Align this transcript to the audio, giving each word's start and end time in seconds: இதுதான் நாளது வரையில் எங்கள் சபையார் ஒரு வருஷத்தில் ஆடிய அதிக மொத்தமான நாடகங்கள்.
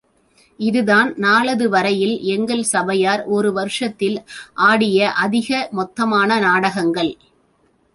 இதுதான் 0.59 1.13
நாளது 1.15 1.69
வரையில் 1.69 2.15
எங்கள் 2.31 2.63
சபையார் 2.63 3.23
ஒரு 3.23 3.51
வருஷத்தில் 3.53 4.17
ஆடிய 4.53 5.11
அதிக 5.11 5.69
மொத்தமான 5.71 6.39
நாடகங்கள். 6.39 7.13